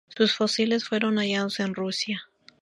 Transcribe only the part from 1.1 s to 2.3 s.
hallados en Rusia.